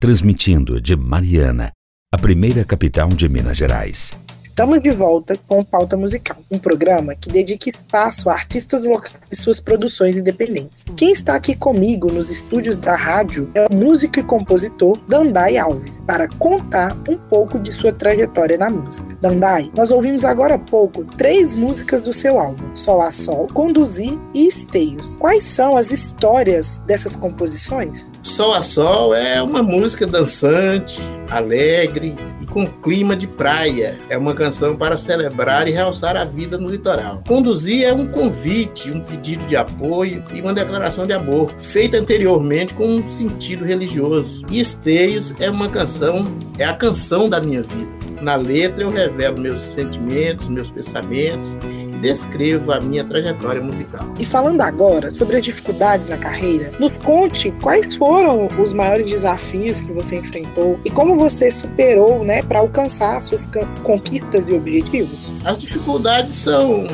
Transmitindo 0.00 0.80
de 0.80 0.96
Mariana, 0.96 1.72
a 2.10 2.16
primeira 2.16 2.64
capital 2.64 3.10
de 3.10 3.28
Minas 3.28 3.58
Gerais. 3.58 4.16
Estamos 4.54 4.80
de 4.80 4.92
volta 4.92 5.36
com 5.48 5.64
Pauta 5.64 5.96
Musical, 5.96 6.36
um 6.48 6.60
programa 6.60 7.16
que 7.16 7.28
dedica 7.28 7.68
espaço 7.68 8.30
a 8.30 8.34
artistas 8.34 8.84
locais 8.84 9.16
e 9.28 9.34
suas 9.34 9.60
produções 9.60 10.16
independentes. 10.16 10.84
Quem 10.96 11.10
está 11.10 11.34
aqui 11.34 11.56
comigo 11.56 12.06
nos 12.12 12.30
estúdios 12.30 12.76
da 12.76 12.94
rádio 12.94 13.50
é 13.52 13.66
o 13.68 13.74
músico 13.74 14.20
e 14.20 14.22
compositor 14.22 14.96
Dandai 15.08 15.56
Alves, 15.56 16.00
para 16.06 16.28
contar 16.38 16.96
um 17.08 17.18
pouco 17.18 17.58
de 17.58 17.72
sua 17.72 17.92
trajetória 17.92 18.56
na 18.56 18.70
música. 18.70 19.18
Dandai, 19.20 19.72
nós 19.76 19.90
ouvimos 19.90 20.24
agora 20.24 20.54
há 20.54 20.58
pouco 20.60 21.04
três 21.04 21.56
músicas 21.56 22.04
do 22.04 22.12
seu 22.12 22.38
álbum, 22.38 22.76
Sol 22.76 23.02
a 23.02 23.10
Sol, 23.10 23.48
Conduzir 23.52 24.16
e 24.32 24.46
Esteios. 24.46 25.18
Quais 25.18 25.42
são 25.42 25.76
as 25.76 25.90
histórias 25.90 26.78
dessas 26.86 27.16
composições? 27.16 28.12
Sol 28.22 28.54
a 28.54 28.62
Sol 28.62 29.16
é 29.16 29.42
uma 29.42 29.64
música 29.64 30.06
dançante, 30.06 31.00
alegre 31.28 32.14
com 32.54 32.64
clima 32.64 33.16
de 33.16 33.26
praia. 33.26 33.98
É 34.08 34.16
uma 34.16 34.32
canção 34.32 34.76
para 34.76 34.96
celebrar 34.96 35.66
e 35.66 35.72
realçar 35.72 36.16
a 36.16 36.22
vida 36.22 36.56
no 36.56 36.70
litoral. 36.70 37.20
Conduzir 37.26 37.82
é 37.84 37.92
um 37.92 38.06
convite, 38.06 38.92
um 38.92 39.00
pedido 39.00 39.44
de 39.48 39.56
apoio 39.56 40.22
e 40.32 40.40
uma 40.40 40.54
declaração 40.54 41.04
de 41.04 41.12
amor, 41.12 41.52
feita 41.58 41.98
anteriormente 41.98 42.72
com 42.72 42.86
um 42.86 43.10
sentido 43.10 43.64
religioso. 43.64 44.46
E 44.48 44.60
Esteios 44.60 45.34
é 45.40 45.50
uma 45.50 45.68
canção, 45.68 46.24
é 46.56 46.64
a 46.64 46.74
canção 46.74 47.28
da 47.28 47.40
minha 47.40 47.62
vida. 47.62 47.92
Na 48.22 48.36
letra 48.36 48.84
eu 48.84 48.90
revelo 48.90 49.40
meus 49.40 49.58
sentimentos, 49.58 50.48
meus 50.48 50.70
pensamentos 50.70 51.58
descrevo 52.04 52.70
a 52.70 52.80
minha 52.80 53.02
trajetória 53.02 53.62
musical. 53.62 54.06
E 54.20 54.26
falando 54.26 54.60
agora 54.60 55.10
sobre 55.10 55.38
as 55.38 55.44
dificuldades 55.44 56.06
na 56.06 56.18
carreira, 56.18 56.70
nos 56.78 56.92
conte 57.02 57.50
quais 57.62 57.94
foram 57.94 58.46
os 58.58 58.74
maiores 58.74 59.06
desafios 59.06 59.80
que 59.80 59.90
você 59.90 60.16
enfrentou 60.16 60.78
e 60.84 60.90
como 60.90 61.16
você 61.16 61.50
superou, 61.50 62.22
né, 62.22 62.42
para 62.42 62.58
alcançar 62.58 63.20
suas 63.22 63.48
conquistas 63.82 64.50
e 64.50 64.54
objetivos. 64.54 65.32
As 65.44 65.58
dificuldades 65.58 66.34
são 66.34 66.86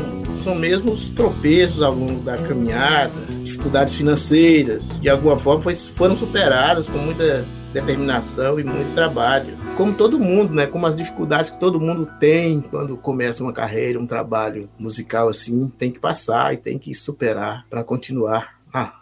são 0.44 0.54
mesmo 0.54 0.92
os 0.92 1.10
tropeços 1.10 1.82
ao 1.82 1.94
longo 1.94 2.22
da 2.22 2.38
caminhada, 2.38 3.12
dificuldades 3.44 3.94
financeiras, 3.94 4.88
de 4.98 5.06
alguma 5.10 5.38
forma 5.38 5.60
foi, 5.60 5.74
foram 5.74 6.16
superadas 6.16 6.88
com 6.88 6.96
muita 6.96 7.44
determinação 7.72 8.58
e 8.58 8.64
muito 8.64 8.94
trabalho. 8.94 9.56
Como 9.76 9.94
todo 9.94 10.18
mundo, 10.18 10.54
né? 10.54 10.66
Como 10.66 10.86
as 10.86 10.96
dificuldades 10.96 11.50
que 11.50 11.58
todo 11.58 11.80
mundo 11.80 12.06
tem 12.18 12.60
quando 12.60 12.96
começa 12.96 13.42
uma 13.42 13.52
carreira, 13.52 13.98
um 13.98 14.06
trabalho 14.06 14.68
musical 14.78 15.28
assim, 15.28 15.70
tem 15.78 15.90
que 15.90 15.98
passar 15.98 16.52
e 16.54 16.56
tem 16.56 16.78
que 16.78 16.94
superar 16.94 17.66
para 17.68 17.84
continuar 17.84 18.60
na, 18.72 18.92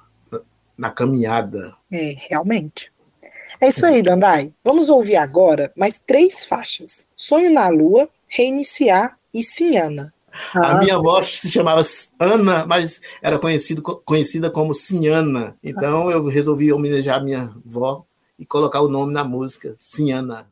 na 0.76 0.90
caminhada. 0.90 1.74
É, 1.92 2.14
realmente. 2.28 2.92
É 3.60 3.68
isso 3.68 3.84
aí, 3.84 4.02
Dandai. 4.02 4.52
Vamos 4.62 4.88
ouvir 4.88 5.16
agora 5.16 5.72
mais 5.76 5.98
três 5.98 6.46
faixas: 6.46 7.08
Sonho 7.16 7.52
na 7.52 7.68
Lua, 7.68 8.08
Reiniciar 8.28 9.18
e 9.34 9.42
Sinhana. 9.42 10.12
Ah, 10.54 10.72
a 10.72 10.78
minha 10.78 10.94
avó 10.94 11.20
se 11.22 11.50
chamava 11.50 11.84
Ana, 12.18 12.64
mas 12.64 13.00
era 13.20 13.38
conhecido, 13.38 13.82
conhecida 13.82 14.50
como 14.50 14.74
Sinhana. 14.74 15.56
Então 15.64 16.10
eu 16.10 16.24
resolvi 16.26 16.72
homenagear 16.72 17.18
a 17.18 17.24
minha 17.24 17.52
avó 17.66 18.04
e 18.38 18.46
colocar 18.46 18.80
o 18.80 18.88
nome 18.88 19.12
na 19.12 19.24
música, 19.24 19.74
Sinhana. 19.76 20.46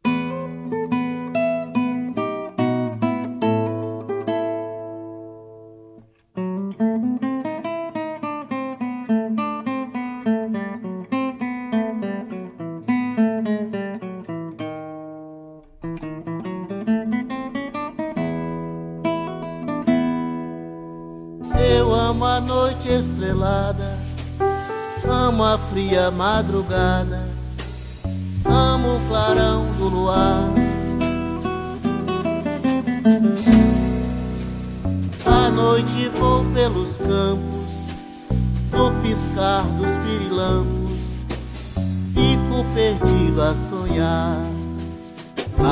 Eu 21.58 21.94
dos 39.36 39.90
pirilampos, 39.98 40.90
fico 42.14 42.64
perdido 42.74 43.42
a 43.42 43.54
sonhar. 43.54 44.38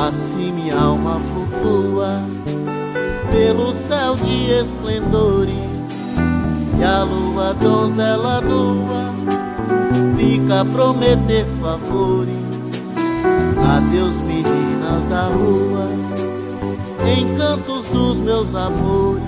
Assim 0.06 0.52
minha 0.52 0.76
alma 0.76 1.18
flutua 1.32 2.20
pelo 3.30 3.72
céu 3.88 4.16
de 4.16 4.50
esplendores, 4.50 5.54
E 6.78 6.84
a 6.84 7.04
lua 7.04 7.54
donzela 7.54 8.42
nua 8.42 9.14
fica 10.18 10.60
a 10.60 10.64
prometer 10.64 11.46
favores. 11.62 12.34
Adeus, 13.76 14.14
meninas 14.26 15.06
da 15.08 15.24
rua, 15.28 15.88
encantos 17.16 17.86
dos 17.88 18.18
meus 18.18 18.54
amores. 18.54 19.22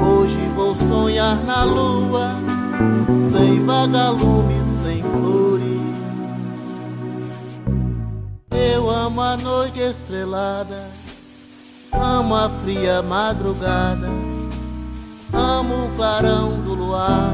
Hoje 0.00 0.38
vou 0.54 0.74
sonhar 0.74 1.36
na 1.44 1.64
lua, 1.64 2.41
sem 3.30 3.64
vagalumes, 3.64 4.66
sem 4.84 5.02
flores. 5.02 5.80
Eu 8.50 8.90
amo 8.90 9.20
a 9.20 9.36
noite 9.36 9.80
estrelada, 9.80 10.88
amo 11.92 12.34
a 12.34 12.50
fria 12.62 13.02
madrugada, 13.02 14.08
amo 15.32 15.86
o 15.86 15.96
clarão 15.96 16.60
do 16.62 16.74
luar. 16.74 17.32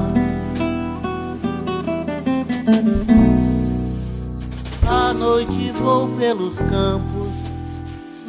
À 4.87 5.13
noite 5.13 5.73
vou 5.73 6.09
pelos 6.17 6.59
campos, 6.59 7.37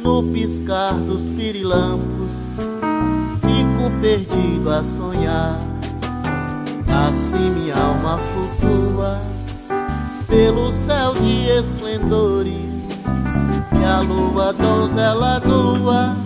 no 0.02 0.22
piscar 0.32 0.94
dos 0.94 1.22
pirilampos, 1.36 2.32
fico 3.40 3.90
perdido 4.00 4.70
a 4.70 4.82
sonhar. 4.82 5.69
Assim 6.92 7.50
minha 7.50 7.76
alma 7.76 8.18
flutua 8.32 9.20
pelo 10.26 10.72
céu 10.84 11.14
de 11.14 11.48
esplendores, 11.58 13.04
e 13.80 13.84
a 13.84 14.00
lua 14.00 14.52
donzela 14.52 15.40
nua 15.40 16.16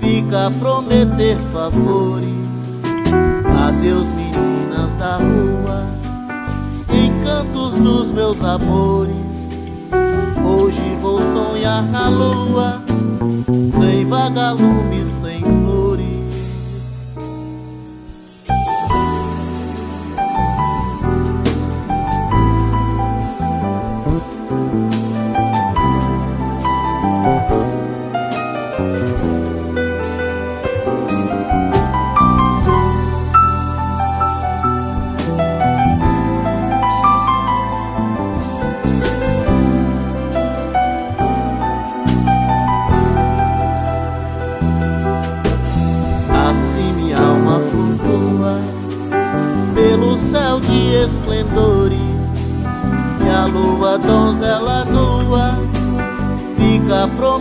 fica 0.00 0.46
a 0.46 0.50
prometer 0.52 1.36
favores. 1.52 2.28
Adeus, 3.66 4.06
meninas 4.08 4.94
da 4.96 5.16
rua, 5.16 5.86
encantos 6.92 7.74
dos 7.74 8.12
meus 8.12 8.42
amores. 8.42 9.16
Hoje 10.44 10.96
vou 11.02 11.18
sonhar 11.18 11.82
na 11.82 12.08
lua, 12.08 12.80
sem 13.78 14.06
vagalumes, 14.06 15.08
sem 15.20 15.40
flores. 15.40 16.17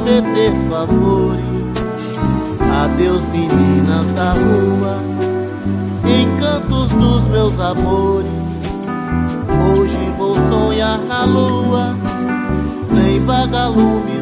Prometer 0.07 0.53
favores. 0.69 1.43
Adeus, 2.83 3.23
meninas 3.27 4.09
da 4.11 4.31
rua, 4.31 5.01
encantos 6.05 6.91
dos 6.93 7.27
meus 7.27 7.59
amores. 7.59 8.29
Hoje 9.69 9.97
vou 10.17 10.35
sonhar 10.47 10.97
na 10.99 11.25
lua, 11.25 11.95
sem 12.93 13.19
vagalumes, 13.25 14.16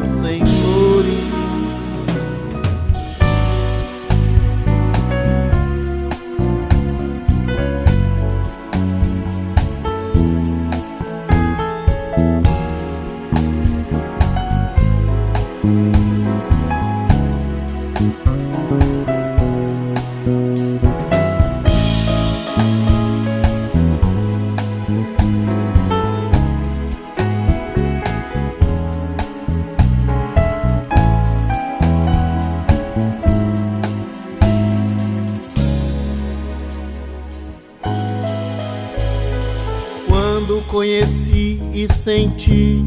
senti 42.36 42.84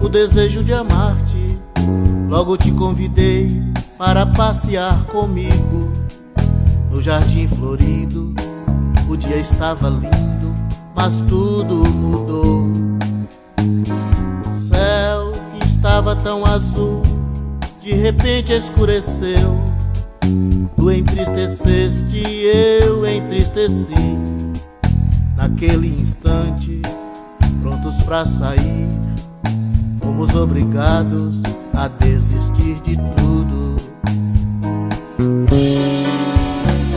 o 0.00 0.08
desejo 0.08 0.62
de 0.62 0.72
amar-te, 0.72 1.58
logo 2.28 2.56
te 2.56 2.70
convidei 2.70 3.62
para 3.98 4.24
passear 4.24 5.04
comigo 5.06 5.90
no 6.90 7.02
jardim 7.02 7.48
florido. 7.48 8.34
O 9.08 9.16
dia 9.16 9.36
estava 9.36 9.88
lindo, 9.88 10.54
mas 10.94 11.20
tudo 11.22 11.74
mudou. 11.90 12.70
O 13.58 14.68
céu 14.68 15.32
que 15.52 15.66
estava 15.66 16.14
tão 16.14 16.44
azul, 16.46 17.02
de 17.82 17.94
repente 17.94 18.52
escureceu. 18.52 19.60
Tu 20.76 20.90
entristeceste 20.90 22.16
e 22.16 22.80
eu 22.82 23.06
entristeci. 23.06 23.94
Naquele 25.36 25.88
instante, 26.00 26.15
para 28.06 28.24
sair, 28.24 28.88
fomos 30.00 30.32
obrigados 30.36 31.42
a 31.74 31.88
desistir 31.88 32.80
de 32.82 32.96
tudo. 33.16 33.76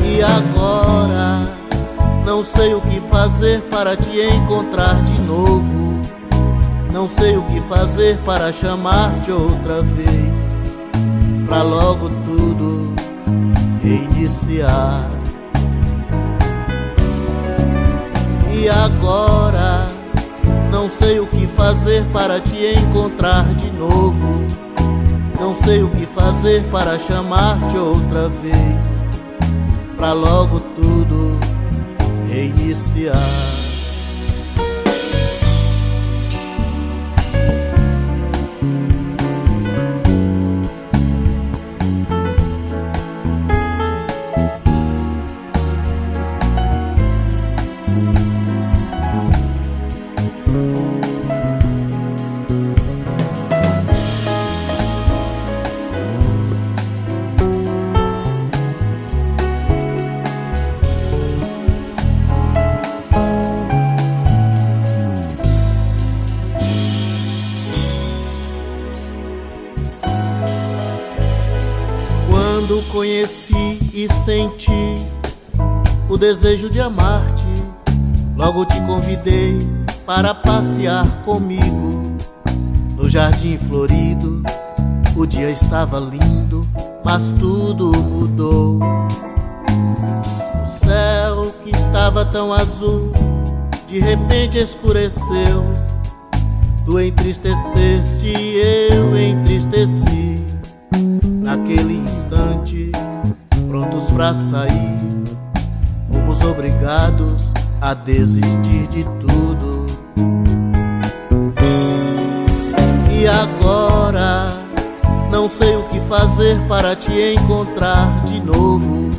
E 0.06 0.22
agora, 0.22 1.48
não 2.24 2.46
sei 2.46 2.76
o 2.76 2.82
que 2.82 3.02
fazer 3.02 3.60
para 3.72 3.98
te 3.98 4.22
encontrar 4.22 5.02
de 5.04 5.20
novo. 5.22 6.00
Não 6.94 7.10
sei 7.10 7.38
o 7.38 7.42
que 7.44 7.60
fazer 7.62 8.18
para 8.20 8.54
chamar-te 8.54 9.32
outra 9.32 9.82
vez. 9.82 10.40
Pra 11.48 11.64
logo 11.64 12.10
tudo 12.24 12.94
reiniciar. 13.82 15.10
E 18.54 18.70
agora 18.70 19.79
não 20.72 20.90
sei 20.90 21.20
o 21.20 21.28
que 21.28 21.48
fazer 21.48 22.06
para 22.14 22.40
te 22.40 22.56
encontrar 22.80 23.46
de 23.56 23.72
novo. 23.74 24.46
Não 25.40 25.56
sei 25.56 25.84
o 25.84 25.90
que 25.90 26.06
fazer 26.06 26.64
para 26.72 26.98
chamar-te 27.00 27.78
outra 27.78 28.28
vez. 28.30 28.86
Pra 29.98 30.14
logo 30.14 30.60
tudo 30.76 31.40
reiniciar. 32.28 33.59
Desejo 76.30 76.70
de 76.70 76.80
amar-te, 76.80 77.48
logo 78.36 78.64
te 78.64 78.80
convidei 78.82 79.68
para 80.06 80.36
passear 80.36 81.08
comigo 81.26 82.04
no 82.96 83.10
jardim 83.10 83.58
florido. 83.58 84.44
O 85.16 85.26
dia 85.26 85.50
estava 85.50 86.00
lindo, 86.00 86.62
mas 87.04 87.34
tudo 87.40 87.92
mudou. 88.04 88.80
O 90.64 90.86
céu 90.86 91.52
estava 91.66 92.24
tão 92.24 92.54
azul, 92.54 93.12
de 93.88 94.00
repente 94.00 94.60
escureceu. 94.60 95.64
Tu 96.86 97.00
entristeceste 97.00 98.28
e 98.28 98.92
eu 98.92 99.18
entristeci. 99.18 100.46
Naquele 101.24 101.98
instante, 101.98 102.92
prontos 103.68 104.06
para 104.12 104.36
sair, 104.36 105.19
obrigados 106.44 107.52
a 107.82 107.94
desistir 107.94 108.88
de 108.88 109.04
tudo. 109.04 109.88
E 113.12 113.28
agora, 113.28 114.48
não 115.32 115.50
sei 115.50 115.76
o 115.76 115.84
que 115.84 116.00
fazer 116.02 116.58
para 116.68 116.96
te 116.96 117.36
encontrar 117.36 118.24
de 118.24 118.42
novo. 118.42 119.10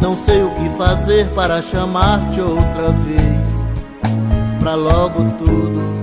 Não 0.00 0.16
sei 0.16 0.42
o 0.42 0.50
que 0.50 0.68
fazer 0.70 1.28
para 1.28 1.62
chamar-te 1.62 2.40
outra 2.40 2.90
vez. 2.90 3.48
Pra 4.58 4.74
logo 4.74 5.22
tudo 5.38 6.02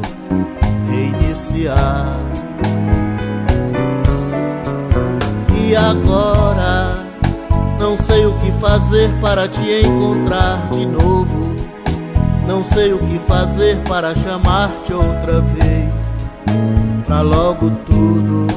reiniciar. 0.90 2.18
E 5.54 5.76
agora, 5.76 6.79
não 7.80 7.98
sei 7.98 8.26
o 8.26 8.34
que 8.40 8.52
fazer 8.60 9.10
para 9.22 9.48
te 9.48 9.64
encontrar 9.86 10.70
de 10.70 10.86
novo. 10.86 11.56
Não 12.46 12.64
sei 12.64 12.94
o 12.94 13.00
que 13.00 13.18
fazer 13.20 13.78
para 13.88 14.14
chamar-te 14.14 14.94
outra 14.94 15.40
vez. 15.40 15.94
Pra 17.06 17.22
logo 17.22 17.72
tudo 17.88 18.48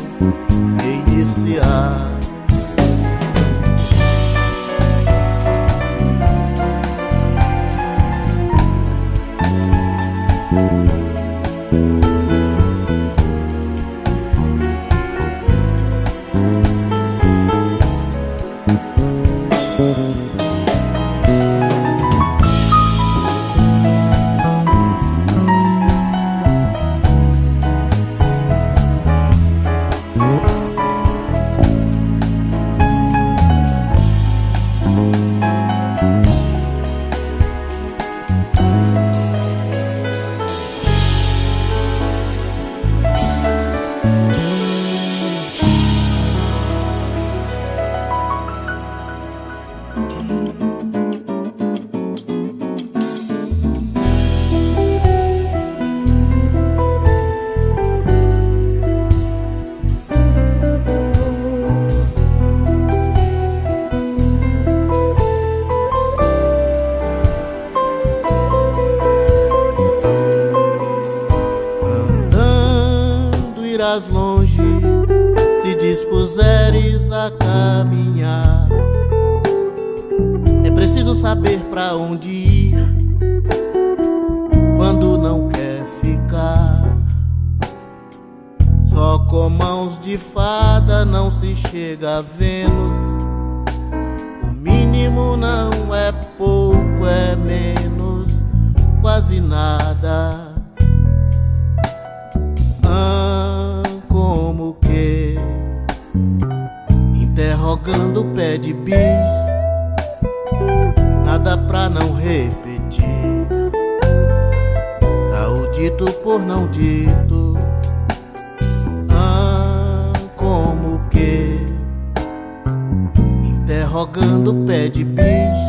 rogando 123.92 124.54
pé 124.66 124.88
de 124.88 125.04
bis, 125.04 125.62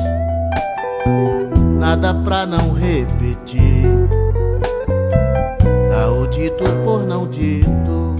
nada 1.78 2.14
pra 2.14 2.46
não 2.46 2.72
repetir. 2.72 3.84
Dá 5.90 6.10
o 6.10 6.26
dito 6.28 6.64
por 6.86 7.06
não 7.06 7.28
dito. 7.28 8.16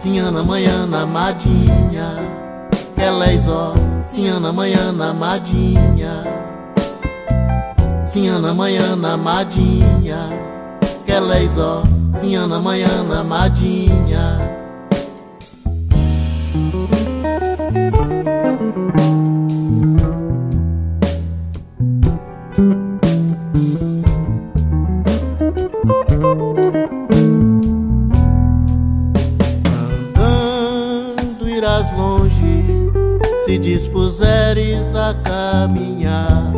Sinhana 0.00 0.42
manhã 0.42 0.88
amadinha, 0.90 2.14
ela 2.96 3.30
é 3.30 3.38
só. 3.38 3.74
Sinhana 4.06 4.50
manhã 4.54 4.94
amadinha, 4.98 6.24
Sinhana 8.06 8.54
manhã 8.54 8.94
amadinha, 8.94 10.30
ela 11.06 11.36
é 11.36 11.46
só. 11.46 11.82
Sinhana 12.18 12.58
manhã 12.58 12.88
amadinha. 13.20 14.45
dispuseres 33.66 34.94
a 34.94 35.12
caminhar, 35.12 36.52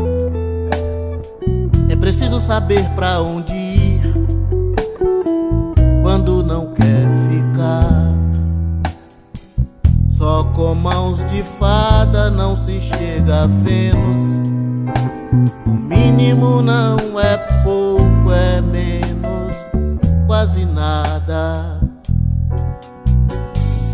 é 1.88 1.96
preciso 1.96 2.38
saber 2.38 2.84
para 2.94 3.20
onde 3.20 3.57
fada 11.58 12.30
não 12.30 12.56
se 12.56 12.80
chega 12.80 13.42
a 13.42 13.46
Vênus. 13.46 14.22
O 15.66 15.70
mínimo 15.70 16.62
não 16.62 17.20
é 17.20 17.36
pouco, 17.62 18.32
é 18.32 18.60
menos, 18.60 19.56
quase 20.26 20.64
nada. 20.64 21.80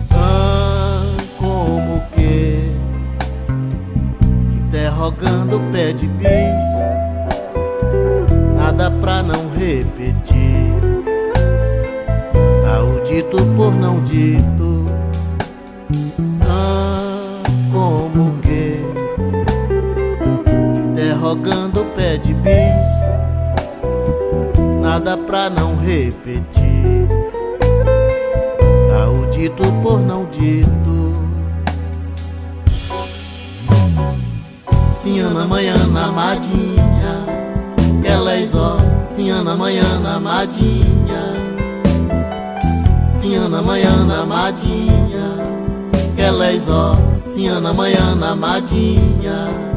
tão 0.08 1.16
como 1.38 2.02
que 2.12 2.70
interrogando 4.52 5.60
pé 5.72 5.92
de 5.92 6.06
bis, 6.06 6.28
nada 8.56 8.90
pra 8.90 9.22
não 9.22 9.50
repetir. 9.56 10.74
Tá 12.62 12.82
o 12.82 13.00
dito 13.02 13.36
por 13.56 13.74
não 13.74 14.00
dito. 14.02 14.73
pra 25.34 25.50
não 25.50 25.74
repetir. 25.74 27.08
Dá 28.86 29.10
o 29.10 29.26
dito 29.26 29.64
por 29.82 30.00
não 30.00 30.26
dito. 30.26 31.12
Sinhana 35.02 35.44
manhã 35.44 35.74
amadinha, 35.92 37.26
ela 38.04 38.32
é 38.32 38.46
só. 38.46 38.78
Sinhana 39.08 39.56
manhã 39.56 39.82
amadinha, 40.06 41.32
Sinhana 43.20 43.60
manhã 43.60 43.90
amadinha, 44.22 45.34
ela 46.16 46.46
é 46.46 46.60
só. 46.60 46.94
Sinhana 47.26 47.72
manhã 47.72 48.16
amadinha. 48.22 49.73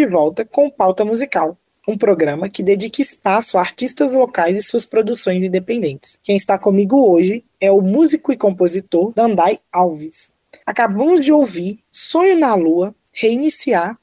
De 0.00 0.06
volta 0.06 0.46
com 0.46 0.70
Pauta 0.70 1.04
Musical, 1.04 1.58
um 1.86 1.94
programa 1.94 2.48
que 2.48 2.62
dedica 2.62 3.02
espaço 3.02 3.58
a 3.58 3.60
artistas 3.60 4.14
locais 4.14 4.56
e 4.56 4.62
suas 4.62 4.86
produções 4.86 5.44
independentes. 5.44 6.18
Quem 6.24 6.38
está 6.38 6.58
comigo 6.58 6.96
hoje 7.06 7.44
é 7.60 7.70
o 7.70 7.82
músico 7.82 8.32
e 8.32 8.36
compositor 8.36 9.12
Dandai 9.14 9.58
Alves. 9.70 10.32
Acabamos 10.64 11.22
de 11.22 11.32
ouvir 11.32 11.80
Sonho 11.92 12.38
na 12.38 12.54
Lua, 12.54 12.94
Reiniciar 13.12 13.98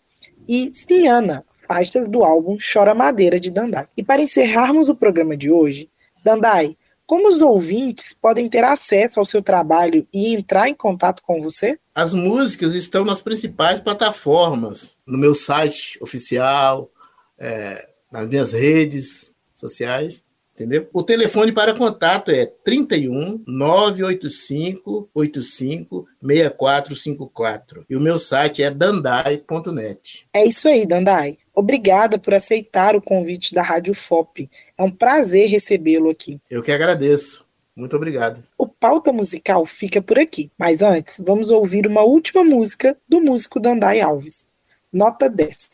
e 0.47 0.69
Ciana, 0.71 1.43
faixas 1.67 2.05
do 2.05 2.23
álbum 2.23 2.59
Chora 2.71 2.93
Madeira 2.93 3.39
de 3.39 3.49
Dandai. 3.49 3.87
E 3.97 4.03
para 4.03 4.21
encerrarmos 4.21 4.89
o 4.89 4.95
programa 4.95 5.35
de 5.35 5.49
hoje, 5.49 5.89
Dandai, 6.23 6.76
como 7.07 7.29
os 7.29 7.41
ouvintes 7.41 8.13
podem 8.21 8.49
ter 8.49 8.65
acesso 8.65 9.17
ao 9.17 9.25
seu 9.25 9.41
trabalho 9.41 10.05
e 10.13 10.35
entrar 10.35 10.67
em 10.67 10.75
contato 10.75 11.23
com 11.23 11.41
você? 11.41 11.79
As 11.95 12.13
músicas 12.13 12.75
estão 12.75 13.05
nas 13.05 13.21
principais 13.21 13.79
plataformas, 13.79 14.97
no 15.07 15.17
meu 15.17 15.33
site 15.33 15.97
oficial, 16.01 16.91
é, 17.39 17.87
nas 18.11 18.27
minhas 18.27 18.51
redes 18.51 19.33
sociais, 19.55 20.25
entendeu? 20.53 20.89
O 20.91 21.01
telefone 21.01 21.53
para 21.53 21.73
contato 21.73 22.29
é 22.29 22.45
31 22.45 23.41
985 23.47 25.09
85 25.13 26.07
6454 26.21 27.85
e 27.89 27.95
o 27.95 28.01
meu 28.01 28.19
site 28.19 28.61
é 28.61 28.69
dandai.net. 28.69 30.27
É 30.33 30.45
isso 30.45 30.67
aí, 30.67 30.85
Dandai. 30.85 31.37
Obrigada 31.57 32.19
por 32.19 32.35
aceitar 32.35 32.95
o 32.95 33.01
convite 33.01 33.51
da 33.51 33.63
Rádio 33.63 33.91
FOP. 33.95 34.47
É 34.77 34.83
um 34.83 34.91
prazer 34.91 35.49
recebê-lo 35.49 36.07
aqui. 36.07 36.39
Eu 36.51 36.61
que 36.61 36.71
agradeço. 36.71 37.47
Muito 37.75 37.95
obrigado. 37.95 38.43
O 38.55 38.67
pauta 38.67 39.11
musical 39.11 39.65
fica 39.65 39.99
por 39.99 40.19
aqui, 40.19 40.51
mas 40.55 40.83
antes 40.83 41.19
vamos 41.19 41.49
ouvir 41.49 41.87
uma 41.87 42.03
última 42.03 42.43
música 42.43 42.95
do 43.09 43.19
músico 43.19 43.59
Dandai 43.59 43.99
Alves. 43.99 44.45
Nota 44.93 45.27
10. 45.27 45.69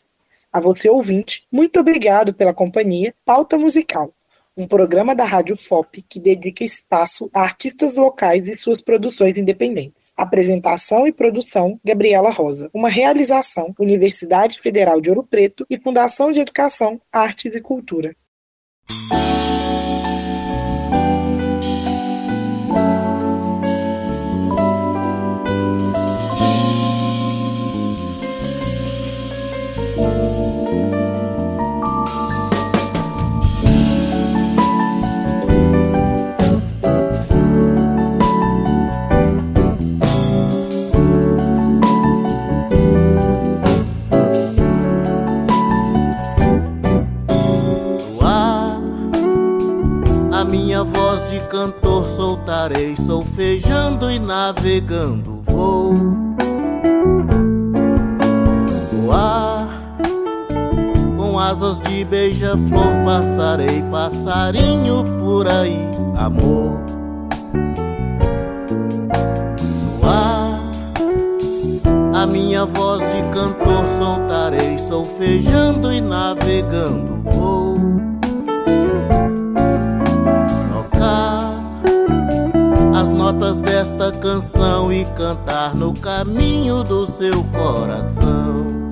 A 0.50 0.58
você 0.58 0.88
ouvinte, 0.88 1.46
muito 1.52 1.78
obrigado 1.78 2.32
pela 2.32 2.54
companhia. 2.54 3.14
Pauta 3.22 3.58
musical 3.58 4.13
um 4.56 4.66
programa 4.66 5.14
da 5.14 5.24
Rádio 5.24 5.56
FOP 5.56 6.02
que 6.02 6.20
dedica 6.20 6.64
espaço 6.64 7.30
a 7.34 7.40
artistas 7.40 7.96
locais 7.96 8.48
e 8.48 8.56
suas 8.56 8.80
produções 8.80 9.36
independentes. 9.36 10.12
Apresentação 10.16 11.06
e 11.06 11.12
produção: 11.12 11.80
Gabriela 11.84 12.30
Rosa. 12.30 12.70
Uma 12.72 12.88
realização: 12.88 13.74
Universidade 13.78 14.60
Federal 14.60 15.00
de 15.00 15.10
Ouro 15.10 15.24
Preto 15.24 15.66
e 15.68 15.78
Fundação 15.78 16.30
de 16.30 16.40
Educação, 16.40 17.00
Artes 17.12 17.54
e 17.54 17.60
Cultura. 17.60 18.14
Cantor 51.54 52.04
soltarei, 52.10 52.96
solfejando 52.96 54.10
e 54.10 54.18
navegando 54.18 55.40
vou. 55.46 55.94
Voar 58.92 59.68
com 61.16 61.38
asas 61.38 61.80
de 61.80 62.04
beija-flor, 62.04 63.04
passarei, 63.04 63.84
passarinho 63.88 65.04
por 65.20 65.46
aí, 65.46 65.88
amor. 66.16 66.82
Voar 70.00 70.60
a 72.14 72.26
minha 72.26 72.66
voz 72.66 73.00
de 73.00 73.22
cantor 73.28 73.84
soltarei, 73.96 74.76
solfejando 74.80 75.92
e 75.92 76.00
navegando 76.00 77.22
vou. 77.22 78.13
Notas 83.24 83.62
desta 83.62 84.12
canção 84.12 84.92
e 84.92 85.02
cantar 85.16 85.74
no 85.74 85.94
caminho 85.94 86.82
do 86.82 87.10
seu 87.10 87.42
coração. 87.44 88.86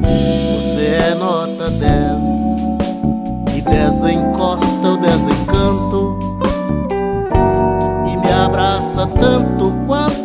Você 0.00 0.86
é 0.86 1.14
nota 1.14 1.68
10 1.68 3.54
e 3.54 3.60
desencosta 3.60 4.88
o 4.88 4.96
desencanto 4.96 6.18
e 8.06 8.16
me 8.16 8.32
abraça 8.32 9.06
tanto 9.20 9.74
quanto 9.86 10.17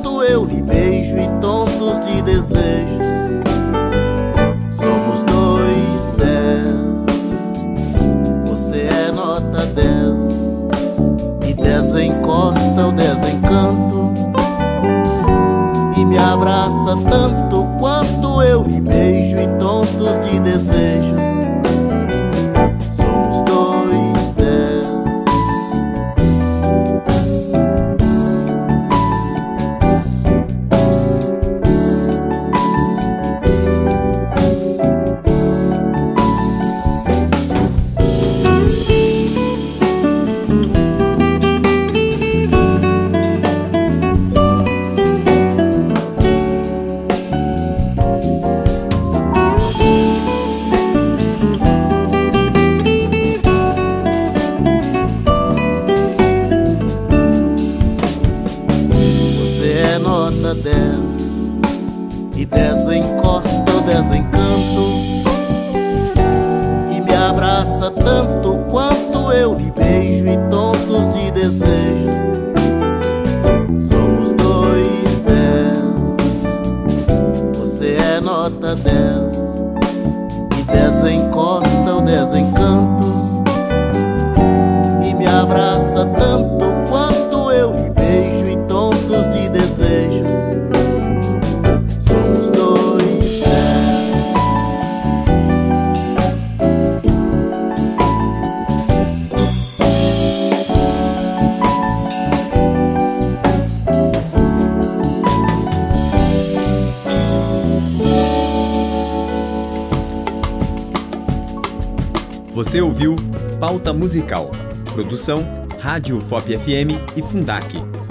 Pauta 113.83 113.91
Musical. 113.91 114.51
Produção 114.93 115.67
Rádio 115.81 116.21
FOP 116.21 116.57
FM 116.57 117.17
e 117.17 117.21
Fundac. 117.21 117.67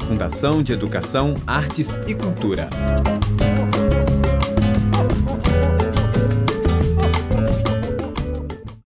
Fundação 0.06 0.62
de 0.62 0.74
Educação, 0.74 1.34
Artes 1.46 1.98
e 2.06 2.14
Cultura. 2.14 2.68